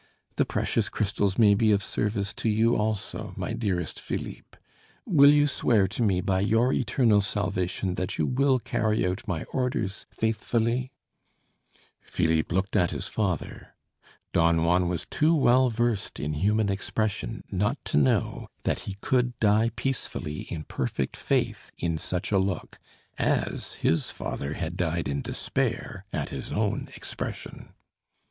[0.37, 4.57] The precious crystals may be of service to you also, my dearest Philippe.
[5.05, 9.43] Will you swear to me by your eternal salvation that you will carry out my
[9.53, 10.91] orders faithfully?"
[12.01, 13.75] Philippe looked at his father.
[14.33, 19.39] Don Juan was too well versed in human expression not to know that he could
[19.39, 22.79] die peacefully in perfect faith in such a look,
[23.19, 27.73] as his father had died in despair at his own expression.